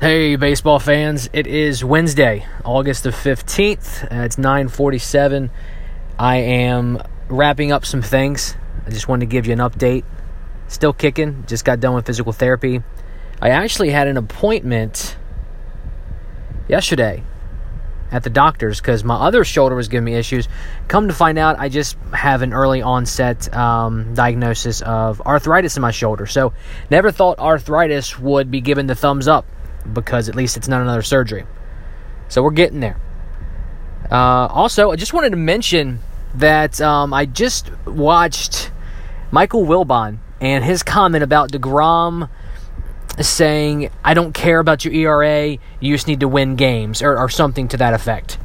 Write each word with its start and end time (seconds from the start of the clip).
Hey, 0.00 0.36
baseball 0.36 0.78
fans! 0.78 1.28
It 1.34 1.46
is 1.46 1.84
Wednesday, 1.84 2.46
August 2.64 3.02
the 3.02 3.12
fifteenth. 3.12 4.02
Uh, 4.04 4.22
it's 4.24 4.38
nine 4.38 4.68
forty-seven. 4.68 5.50
I 6.18 6.36
am 6.36 7.02
wrapping 7.28 7.70
up 7.70 7.84
some 7.84 8.00
things. 8.00 8.56
I 8.86 8.88
just 8.88 9.08
wanted 9.08 9.26
to 9.26 9.30
give 9.30 9.46
you 9.46 9.52
an 9.52 9.58
update. 9.58 10.04
Still 10.68 10.94
kicking. 10.94 11.44
Just 11.46 11.66
got 11.66 11.80
done 11.80 11.92
with 11.92 12.06
physical 12.06 12.32
therapy. 12.32 12.82
I 13.42 13.50
actually 13.50 13.90
had 13.90 14.08
an 14.08 14.16
appointment 14.16 15.18
yesterday 16.66 17.22
at 18.10 18.22
the 18.22 18.30
doctor's 18.30 18.80
because 18.80 19.04
my 19.04 19.16
other 19.16 19.44
shoulder 19.44 19.76
was 19.76 19.88
giving 19.88 20.06
me 20.06 20.14
issues. 20.14 20.48
Come 20.88 21.08
to 21.08 21.14
find 21.14 21.36
out, 21.36 21.58
I 21.58 21.68
just 21.68 21.98
have 22.14 22.40
an 22.40 22.54
early 22.54 22.80
onset 22.80 23.54
um, 23.54 24.14
diagnosis 24.14 24.80
of 24.80 25.20
arthritis 25.20 25.76
in 25.76 25.82
my 25.82 25.90
shoulder. 25.90 26.24
So, 26.24 26.54
never 26.90 27.12
thought 27.12 27.38
arthritis 27.38 28.18
would 28.18 28.50
be 28.50 28.62
given 28.62 28.86
the 28.86 28.94
thumbs 28.94 29.28
up 29.28 29.44
because 29.92 30.28
at 30.28 30.34
least 30.34 30.56
it's 30.56 30.68
not 30.68 30.82
another 30.82 31.02
surgery. 31.02 31.44
So, 32.28 32.42
we're 32.42 32.50
getting 32.50 32.80
there. 32.80 32.98
Uh, 34.10 34.46
also, 34.46 34.90
I 34.90 34.96
just 34.96 35.12
wanted 35.12 35.30
to 35.30 35.36
mention 35.36 36.00
that 36.34 36.80
um, 36.80 37.12
I 37.12 37.26
just 37.26 37.70
watched 37.86 38.70
Michael 39.30 39.64
Wilbon 39.64 40.18
and 40.40 40.64
his 40.64 40.82
comment 40.82 41.22
about 41.22 41.50
DeGrom 41.50 42.28
saying, 43.20 43.90
I 44.04 44.14
don't 44.14 44.32
care 44.32 44.58
about 44.58 44.84
your 44.84 44.94
ERA, 44.94 45.58
you 45.80 45.94
just 45.94 46.06
need 46.06 46.20
to 46.20 46.28
win 46.28 46.56
games, 46.56 47.02
or, 47.02 47.18
or 47.18 47.28
something 47.28 47.68
to 47.68 47.76
that 47.78 47.94
effect. 47.94 48.38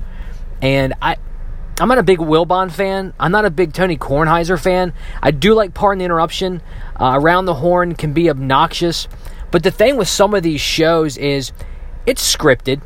And 0.62 0.94
I. 1.02 1.18
I'm 1.78 1.90
not 1.90 1.98
a 1.98 2.04
big 2.04 2.20
Wilbon 2.20 2.72
fan. 2.72 3.14
I'm 3.20 3.34
not 3.34 3.44
a 3.44 3.50
big 3.50 3.74
Tony 3.74 3.98
Kornheiser 3.98 4.58
fan. 4.58 4.94
I 5.22 5.32
do 5.32 5.54
like 5.54 5.74
Pardon 5.74 6.00
the 6.00 6.06
Interruption. 6.06 6.62
Uh, 6.98 7.20
Around 7.20 7.48
the 7.48 7.56
Horn 7.56 7.96
can 7.96 8.14
be 8.14 8.30
obnoxious. 8.30 9.10
But 9.56 9.64
the 9.64 9.72
thing 9.72 9.96
with 9.96 10.10
some 10.10 10.34
of 10.34 10.44
these 10.44 10.60
shows 10.60 11.16
is 11.16 11.54
it's 12.06 12.36
scripted. 12.36 12.82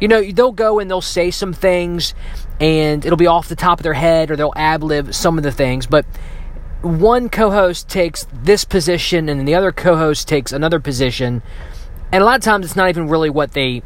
You 0.00 0.08
know, 0.08 0.22
they'll 0.22 0.52
go 0.52 0.78
and 0.78 0.90
they'll 0.90 1.02
say 1.02 1.30
some 1.30 1.52
things 1.52 2.14
and 2.58 3.04
it'll 3.04 3.18
be 3.18 3.26
off 3.26 3.50
the 3.50 3.54
top 3.54 3.78
of 3.78 3.82
their 3.82 3.92
head 3.92 4.30
or 4.30 4.36
they'll 4.36 4.54
ad 4.56 4.82
lib 4.82 5.12
some 5.12 5.36
of 5.36 5.44
the 5.44 5.52
things. 5.52 5.86
But 5.86 6.06
one 6.80 7.28
co-host 7.28 7.90
takes 7.90 8.26
this 8.32 8.64
position 8.64 9.28
and 9.28 9.46
the 9.46 9.54
other 9.54 9.70
co-host 9.70 10.26
takes 10.26 10.50
another 10.50 10.80
position 10.80 11.42
and 12.10 12.22
a 12.22 12.24
lot 12.24 12.36
of 12.36 12.42
times 12.42 12.64
it's 12.64 12.74
not 12.74 12.88
even 12.88 13.06
really 13.06 13.28
what 13.28 13.52
they 13.52 13.82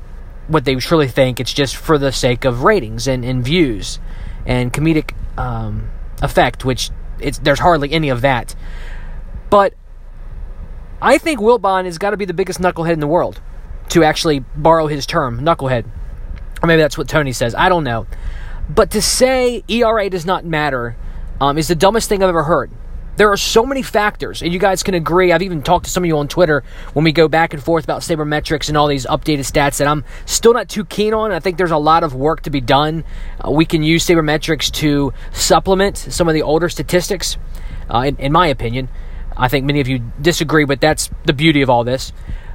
what 0.47 0.65
they 0.65 0.77
truly 0.77 1.09
think 1.09 1.41
it's 1.41 1.53
just 1.53 1.75
for 1.75 1.99
the 1.99 2.13
sake 2.13 2.45
of 2.45 2.63
ratings 2.63 3.09
and, 3.09 3.25
and 3.25 3.45
views 3.45 3.99
and 4.47 4.73
comedic 4.73 5.13
um, 5.37 5.91
effect 6.23 6.65
which 6.65 6.91
it's 7.19 7.39
there's 7.41 7.59
hardly 7.59 7.91
any 7.91 8.09
of 8.09 8.21
that 8.21 8.55
but 9.51 9.75
I 11.01 11.19
think 11.19 11.41
Wilbon 11.41 11.85
has 11.85 11.99
got 11.99 12.11
to 12.11 12.17
be 12.17 12.25
the 12.25 12.35
biggest 12.35 12.61
knucklehead 12.61 12.93
in 12.93 13.01
the 13.01 13.07
world 13.07 13.41
to 13.91 14.05
actually 14.05 14.41
borrow 14.57 14.87
his 14.87 15.07
term 15.07 15.41
knucklehead 15.41 15.87
or 16.63 16.67
maybe 16.67 16.83
that's 16.83 16.99
what 16.99 17.09
Tony 17.09 17.33
says 17.33 17.55
I 17.55 17.69
don't 17.69 17.85
know 17.85 18.07
but 18.69 18.91
to 18.91 19.01
say 19.01 19.65
ERA 19.69 20.11
does 20.11 20.27
not 20.27 20.45
matter 20.45 20.97
um, 21.41 21.57
is 21.57 21.69
the 21.69 21.75
dumbest 21.75 22.09
thing 22.09 22.23
I've 22.23 22.29
ever 22.29 22.43
heard 22.43 22.71
there 23.19 23.33
are 23.33 23.37
so 23.37 23.67
many 23.67 23.83
factors, 23.83 24.43
and 24.43 24.53
you 24.53 24.61
guys 24.61 24.85
can 24.85 24.95
agree. 24.95 25.33
I've 25.33 25.43
even 25.43 25.61
talked 25.61 25.87
to 25.87 25.91
some 25.91 26.05
of 26.05 26.07
you 26.07 26.17
on 26.19 26.29
Twitter 26.29 26.63
when 26.93 27.05
we 27.05 27.11
go 27.11 27.27
back 27.27 27.53
and 27.53 27.61
forth 27.61 27.83
about 27.83 28.03
sabermetrics 28.03 28.69
and 28.69 28.77
all 28.77 28.87
these 28.87 29.07
updated 29.07 29.41
stats 29.41 29.79
that 29.79 29.89
I'm 29.89 30.05
still 30.25 30.53
not 30.53 30.69
too 30.69 30.85
keen 30.85 31.13
on. 31.13 31.33
I 31.33 31.41
think 31.41 31.59
there's 31.59 31.73
a 31.73 31.79
lot 31.79 32.05
of 32.05 32.15
work 32.15 32.43
to 32.43 32.51
be 32.51 32.61
done. 32.61 33.03
Uh, 33.45 33.51
we 33.51 33.67
can 33.67 33.83
use 33.83 34.07
sabermetrics 34.07 34.71
to 34.75 35.13
supplement 35.33 35.97
some 35.97 36.29
of 36.29 36.35
the 36.35 36.43
older 36.43 36.69
statistics, 36.69 37.37
uh, 37.93 38.05
in, 38.07 38.17
in 38.19 38.31
my 38.31 38.47
opinion. 38.47 38.89
I 39.39 39.49
think 39.49 39.65
many 39.65 39.81
of 39.81 39.89
you 39.89 40.01
disagree, 40.21 40.65
but 40.65 40.81
that's 40.81 41.11
the 41.25 41.33
beauty 41.33 41.63
of 41.63 41.71
all 41.71 41.85
this. 41.85 42.13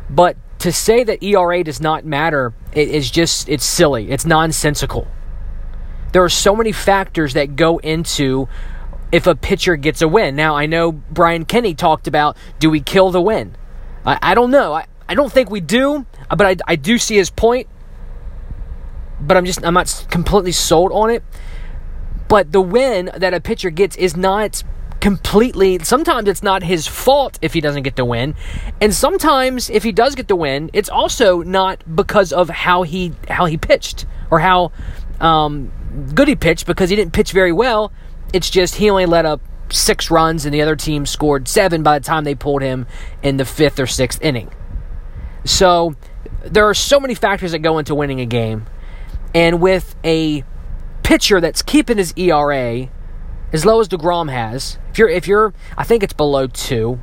But 0.10 0.38
to 0.60 0.72
say 0.72 1.04
that 1.04 1.24
ERA 1.24 1.64
does 1.64 1.82
not 1.82 2.06
matter 2.06 2.54
it 2.74 2.90
is 2.90 3.10
just, 3.10 3.50
it's 3.50 3.66
silly. 3.66 4.12
It's 4.12 4.26
nonsensical. 4.26 5.08
There 6.12 6.24
are 6.24 6.30
so 6.30 6.56
many 6.56 6.72
factors 6.72 7.34
that 7.34 7.56
go 7.56 7.78
into 7.80 8.48
if 9.12 9.28
a 9.28 9.36
pitcher 9.36 9.76
gets 9.76 10.02
a 10.02 10.08
win. 10.08 10.36
Now, 10.36 10.56
I 10.56 10.66
know 10.66 10.92
Brian 10.92 11.46
Kenny 11.46 11.74
talked 11.76 12.08
about 12.08 12.36
do 12.60 12.70
we 12.70 12.82
kill 12.82 13.12
the 13.12 13.22
win? 13.22 13.56
I, 14.06 14.20
I 14.22 14.36
don't 14.36 14.52
know. 14.52 14.74
I, 14.74 14.86
I 15.08 15.16
don't 15.16 15.32
think 15.32 15.50
we 15.50 15.62
do, 15.62 16.06
but 16.30 16.42
I, 16.42 16.56
I 16.68 16.76
do 16.76 16.98
see 16.98 17.16
his 17.16 17.30
point. 17.30 17.68
But 19.22 19.38
I'm 19.38 19.46
just, 19.46 19.66
I'm 19.66 19.76
not 19.76 20.06
completely 20.10 20.52
sold 20.52 20.92
on 20.92 21.10
it. 21.10 21.24
But 22.28 22.52
the 22.52 22.62
win 22.62 23.12
that 23.16 23.34
a 23.34 23.40
pitcher 23.40 23.70
gets 23.70 23.96
is 23.96 24.18
not 24.18 24.64
completely 25.04 25.78
sometimes 25.80 26.30
it's 26.30 26.42
not 26.42 26.64
his 26.64 26.88
fault 26.88 27.38
if 27.42 27.54
he 27.54 27.60
doesn't 27.60 27.84
get 27.84 27.98
the 27.98 28.06
win 28.06 28.34
and 28.80 28.94
sometimes 28.94 29.70
if 29.70 29.84
he 29.84 29.92
does 29.92 30.16
get 30.16 30.30
the 30.30 30.36
win 30.36 30.70
it's 30.72 30.88
also 30.88 31.42
not 31.42 31.84
because 31.94 32.32
of 32.32 32.50
how 32.50 32.84
he 32.84 33.12
how 33.28 33.46
he 33.46 33.58
pitched 33.58 34.06
or 34.32 34.40
how 34.40 34.72
um, 35.20 35.70
good 36.16 36.30
he 36.30 36.36
pitched 36.36 36.66
because 36.66 36.90
he 36.90 36.96
didn't 36.96 37.12
pitch 37.12 37.34
very 37.34 37.52
well 37.52 37.92
it's 38.32 38.50
just 38.50 38.76
he 38.76 38.90
only 38.90 39.06
let 39.06 39.26
up 39.26 39.42
six 39.74 40.12
runs, 40.12 40.46
and 40.46 40.54
the 40.54 40.62
other 40.62 40.76
team 40.76 41.06
scored 41.06 41.48
seven 41.48 41.84
by 41.84 42.00
the 42.00 42.06
time 42.06 42.24
they 42.24 42.36
pulled 42.36 42.62
him 42.62 42.88
in 43.22 43.38
the 43.38 43.46
fifth 43.46 43.80
or 43.80 43.88
sixth 43.88 44.22
inning. 44.22 44.52
So 45.46 45.96
there 46.44 46.68
are 46.68 46.74
so 46.74 47.00
many 47.00 47.16
factors 47.16 47.52
that 47.52 47.60
go 47.60 47.78
into 47.80 47.96
winning 47.96 48.22
a 48.22 48.26
game. 48.26 48.66
And 49.36 49.62
with 49.62 49.96
a 50.04 50.44
pitcher 51.02 51.42
that's 51.42 51.62
keeping 51.62 51.98
his 51.98 52.14
ERA 52.16 52.90
as 53.54 53.66
low 53.66 53.80
as 53.80 53.88
DeGrom 53.88 54.32
has, 54.32 54.80
if 54.90 54.98
you're, 54.98 55.10
if 55.10 55.28
you're, 55.28 55.54
I 55.78 55.84
think 55.84 56.04
it's 56.04 56.14
below 56.14 56.48
two. 56.48 57.00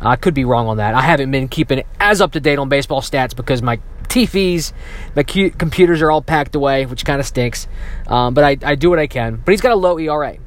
I 0.00 0.16
could 0.16 0.34
be 0.34 0.44
wrong 0.44 0.66
on 0.66 0.78
that. 0.78 0.94
I 0.94 1.00
haven't 1.00 1.30
been 1.30 1.46
keeping 1.46 1.78
it 1.78 1.86
as 2.00 2.20
up 2.20 2.32
to 2.32 2.40
date 2.40 2.58
on 2.58 2.68
baseball 2.68 3.00
stats 3.00 3.36
because 3.36 3.62
my 3.62 3.78
TVs, 4.08 4.72
my 5.14 5.22
computers 5.22 6.02
are 6.02 6.10
all 6.10 6.20
packed 6.20 6.56
away, 6.56 6.86
which 6.86 7.04
kind 7.04 7.20
of 7.20 7.26
stinks. 7.26 7.68
Um, 8.08 8.34
but 8.34 8.42
I, 8.42 8.56
I 8.64 8.74
do 8.74 8.90
what 8.90 8.98
I 8.98 9.06
can. 9.06 9.36
But 9.36 9.52
he's 9.52 9.60
got 9.60 9.70
a 9.70 9.76
low 9.76 9.98
ERA. 9.98 10.38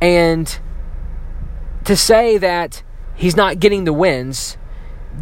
And 0.00 0.58
to 1.84 1.96
say 1.96 2.38
that 2.38 2.84
he's 3.16 3.34
not 3.34 3.58
getting 3.58 3.84
the 3.84 3.92
wins 3.92 4.56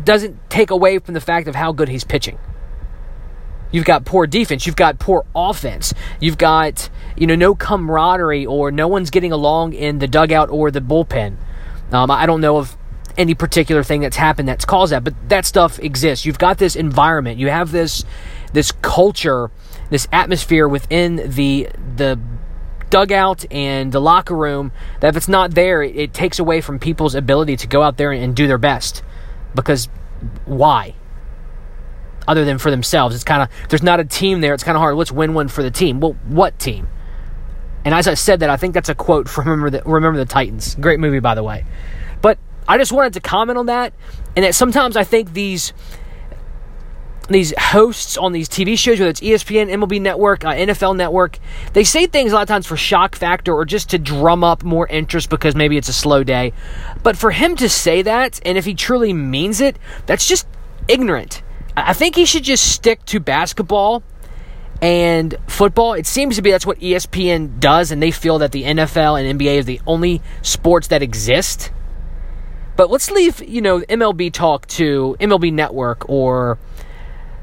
doesn't 0.04 0.50
take 0.50 0.71
away 0.71 0.98
from 0.98 1.15
the 1.15 1.21
fact 1.21 1.48
of 1.48 1.54
how 1.54 1.72
good 1.72 1.88
he's 1.88 2.04
pitching. 2.04 2.38
You've 3.72 3.84
got 3.84 4.04
poor 4.04 4.27
defense. 4.27 4.66
You've 4.66 4.77
got 4.77 4.99
poor 4.99 5.25
offense. 5.34 5.93
You've 6.21 6.38
got, 6.38 6.88
you 7.16 7.27
know, 7.27 7.34
no 7.34 7.54
camaraderie 7.54 8.47
or 8.47 8.71
no 8.71 8.88
one's 8.88 9.10
getting 9.10 9.32
along 9.32 9.72
in 9.72 9.99
the 9.99 10.06
dugout 10.06 10.50
or 10.50 10.71
the 10.71 10.81
bullpen. 10.81 11.37
Um, 11.93 12.10
I 12.10 12.27
don't 12.27 12.41
know 12.41 12.56
of 12.56 12.77
any 13.16 13.34
particular 13.34 13.82
thing 13.82 14.00
that's 14.00 14.16
happened 14.16 14.49
that's 14.49 14.65
caused 14.65 14.93
that, 14.93 15.04
but 15.04 15.15
that 15.28 15.47
stuff 15.47 15.78
exists. 15.78 16.27
You've 16.27 16.38
got 16.38 16.59
this 16.59 16.77
environment. 16.77 17.38
You 17.38 17.49
have 17.49 17.72
this 17.72 18.04
this 18.53 18.72
culture, 18.72 19.50
this 19.91 20.06
atmosphere 20.12 20.69
within 20.69 21.16
the 21.16 21.69
the 21.97 22.19
dugout 22.91 23.44
and 23.50 23.91
the 23.91 24.00
locker 24.00 24.34
room 24.34 24.71
that 25.00 25.09
if 25.09 25.16
it's 25.16 25.28
not 25.28 25.54
there, 25.54 25.83
it, 25.83 25.97
it 25.97 26.15
takes 26.15 26.38
away 26.38 26.60
from 26.60 26.78
people's 26.78 27.15
ability 27.15 27.56
to 27.56 27.66
go 27.66 27.83
out 27.83 27.97
there 27.97 28.12
and, 28.12 28.22
and 28.22 28.37
do 28.37 28.47
their 28.47 28.59
best. 28.59 29.03
Because 29.54 29.88
why? 30.44 30.94
Other 32.29 32.45
than 32.45 32.59
for 32.59 32.71
themselves, 32.71 33.15
it's 33.15 33.25
kind 33.25 33.43
of 33.43 33.49
there's 33.69 33.83
not 33.83 34.01
a 34.01 34.05
team 34.05 34.41
there. 34.41 34.55
It's 34.55 34.65
kind 34.65 34.77
of 34.77 34.81
hard. 34.81 34.97
Let's 34.97 35.13
win 35.13 35.35
one 35.35 35.49
for 35.49 35.63
the 35.63 35.71
team. 35.71 36.01
Well, 36.01 36.15
what 36.29 36.59
team? 36.59 36.89
And 37.85 37.95
as 37.95 38.09
I 38.09 38.15
said 38.15 38.41
that, 38.41 38.51
I 38.51 38.57
think 38.57 38.75
that's 38.75 38.89
a 38.89 38.95
quote 38.95 39.29
from 39.29 39.45
Remember 39.49 39.71
the, 39.71 39.83
Remember 39.85 40.19
the 40.19 40.25
Titans. 40.25 40.75
Great 40.75 40.99
movie, 40.99 41.21
by 41.21 41.35
the 41.35 41.43
way. 41.43 41.65
But 42.21 42.39
I 42.67 42.79
just 42.79 42.93
wanted 42.93 43.13
to 43.13 43.21
comment 43.21 43.59
on 43.59 43.67
that, 43.67 43.95
and 44.35 44.45
that 44.45 44.55
sometimes 44.55 44.97
I 44.97 45.05
think 45.05 45.33
these 45.33 45.73
these 47.29 47.53
hosts 47.59 48.17
on 48.17 48.33
these 48.33 48.49
TV 48.49 48.79
shows, 48.79 48.99
whether 48.99 49.11
it's 49.11 49.21
ESPN, 49.21 49.69
MLB 49.71 50.01
Network, 50.01 50.45
uh, 50.45 50.53
NFL 50.53 50.97
Network, 50.97 51.39
they 51.73 51.85
say 51.85 52.07
things 52.07 52.33
a 52.33 52.35
lot 52.35 52.43
of 52.43 52.49
times 52.49 52.67
for 52.67 52.77
shock 52.77 53.17
factor 53.17 53.53
or 53.53 53.65
just 53.65 53.91
to 53.91 53.99
drum 53.99 54.45
up 54.45 54.63
more 54.63 54.87
interest 54.87 55.29
because 55.29 55.55
maybe 55.55 55.77
it's 55.77 55.89
a 55.89 55.93
slow 55.93 56.23
day. 56.23 56.53
But 57.03 57.17
for 57.17 57.31
him 57.31 57.57
to 57.57 57.69
say 57.69 58.03
that, 58.03 58.41
and 58.45 58.57
if 58.57 58.65
he 58.65 58.75
truly 58.75 59.13
means 59.13 59.61
it, 59.61 59.77
that's 60.07 60.27
just 60.27 60.47
ignorant. 60.89 61.43
I 61.77 61.93
think 61.93 62.17
he 62.17 62.25
should 62.25 62.45
just 62.45 62.73
stick 62.73 63.05
to 63.07 63.21
basketball 63.21 64.03
and 64.81 65.34
football. 65.47 65.93
It 65.95 66.07
seems 66.07 66.37
to 66.37 66.43
be 66.43 66.51
that's 66.51 66.67
what 66.67 66.78
ESPN 66.81 67.61
does, 67.61 67.91
and 67.91 68.03
they 68.03 68.11
feel 68.11 68.39
that 68.39 68.53
the 68.53 68.65
NFL 68.65 69.21
and 69.21 69.39
NBA 69.39 69.59
is 69.59 69.67
the 69.67 69.81
only 69.87 70.23
sports 70.43 70.89
that 70.89 71.03
exist. 71.03 71.71
But 72.77 72.91
let's 72.91 73.11
leave, 73.11 73.43
you 73.43 73.61
know, 73.61 73.81
MLB 73.81 74.33
talk 74.33 74.67
to 74.69 75.17
MLB 75.21 75.53
Network 75.53 76.09
or 76.09 76.59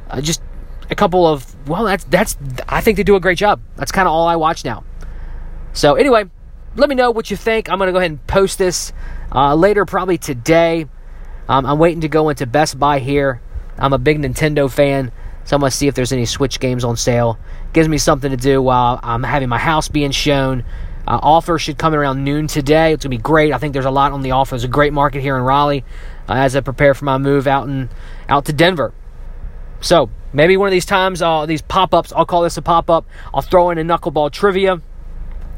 uh, 0.10 0.22
just 0.22 0.42
a 0.90 0.96
couple 0.96 1.28
of 1.28 1.68
well, 1.68 1.86
that's 1.86 2.04
that's 2.06 2.38
I 2.68 2.82
think 2.82 2.98
they 2.98 3.04
do 3.04 3.16
a 3.16 3.20
great 3.20 3.38
job. 3.38 3.62
That's 3.76 3.92
kind 3.92 4.08
of 4.08 4.14
all 4.14 4.28
I 4.28 4.36
watch 4.36 4.64
now. 4.64 4.84
So 5.74 5.96
anyway, 5.96 6.26
let 6.76 6.90
me 6.90 6.96
know 6.96 7.10
what 7.12 7.32
you 7.32 7.38
think. 7.38 7.70
I'm 7.70 7.80
gonna 7.80 7.92
go 7.92 7.98
ahead 7.98 8.12
and 8.12 8.26
post 8.28 8.58
this 8.58 8.94
uh, 9.32 9.56
later, 9.56 9.86
probably 9.86 10.18
today. 10.18 10.88
Um, 11.50 11.66
I'm 11.66 11.80
waiting 11.80 12.02
to 12.02 12.08
go 12.08 12.30
into 12.30 12.46
Best 12.46 12.80
Buy 12.80 13.00
here. 13.00 13.42
I'm 13.78 13.94
a 13.94 13.98
big 13.98 14.20
Nintendo 14.20 14.72
fan, 14.72 15.12
so 15.46 15.56
I'm 15.56 15.62
gonna 15.62 15.72
see 15.72 15.88
if 15.88 15.96
there's 15.96 16.12
any 16.12 16.26
Switch 16.26 16.60
games 16.60 16.84
on 16.84 16.98
sale. 16.98 17.38
Gives 17.74 17.90
me 17.90 17.98
something 17.98 18.32
to 18.32 18.38
do 18.38 18.62
while 18.62 19.00
I'm 19.04 19.24
having 19.24 19.50
my 19.50 19.58
house 19.58 19.88
being 19.88 20.12
shown. 20.12 20.64
Uh, 21.06 21.20
offer 21.22 21.60
should 21.60 21.78
come 21.78 21.94
around 21.94 22.24
noon 22.24 22.48
today. 22.48 22.94
It's 22.94 23.04
gonna 23.04 23.16
be 23.16 23.22
great. 23.22 23.54
I 23.54 23.58
think 23.58 23.74
there's 23.74 23.86
a 23.86 23.92
lot 23.92 24.12
on 24.12 24.22
the 24.22 24.32
offer. 24.32 24.52
There's 24.52 24.64
a 24.64 24.70
great 24.70 24.94
market 24.94 25.22
here 25.22 25.36
in 25.36 25.44
Raleigh 25.44 25.84
uh, 26.30 26.34
as 26.34 26.56
I 26.56 26.62
prepare 26.62 26.94
for 26.94 27.06
my 27.06 27.18
move 27.18 27.48
out 27.48 27.68
in 27.68 27.90
out 28.30 28.46
to 28.46 28.54
Denver. 28.54 28.94
So 29.82 30.10
maybe 30.32 30.56
one 30.56 30.68
of 30.68 30.72
these 30.72 30.86
times, 30.86 31.22
uh, 31.22 31.46
these 31.46 31.62
pop 31.62 31.94
ups, 31.94 32.14
I'll 32.14 32.26
call 32.26 32.44
this 32.44 32.56
a 32.56 32.62
pop 32.62 32.90
up. 32.90 33.06
I'll 33.34 33.42
throw 33.42 33.70
in 33.70 33.78
a 33.78 33.84
knuckleball 33.84 34.32
trivia 34.32 34.82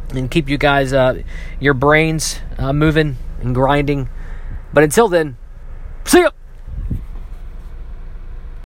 and 0.10 0.32
keep 0.32 0.50
you 0.50 0.58
guys, 0.58 0.94
uh, 0.94 1.22
your 1.60 1.76
brains 1.76 2.40
uh, 2.58 2.74
moving 2.74 3.18
and 3.40 3.54
grinding. 3.54 4.10
But 4.74 4.84
until 4.84 5.08
then, 5.08 5.38
see 6.06 6.22
ya. 6.22 6.32